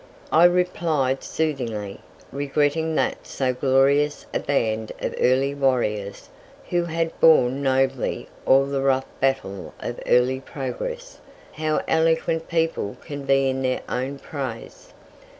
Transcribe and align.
I 0.31 0.45
replied 0.45 1.23
soothingly, 1.23 1.99
regretting 2.31 2.95
that 2.95 3.27
so 3.27 3.53
glorious 3.53 4.25
a 4.33 4.39
band 4.39 4.91
of 4.99 5.13
early 5.21 5.53
warriors, 5.53 6.27
who 6.71 6.85
had 6.85 7.19
borne 7.19 7.61
nobly 7.61 8.27
all 8.47 8.65
the 8.65 8.81
rough 8.81 9.05
battle 9.19 9.75
of 9.79 9.99
early 10.07 10.39
progress 10.39 11.19
(how 11.53 11.83
eloquent 11.87 12.47
people 12.47 12.97
can 13.05 13.25
be 13.25 13.47
in 13.47 13.61
their 13.61 13.81
own 13.87 14.17
praise!) 14.17 14.91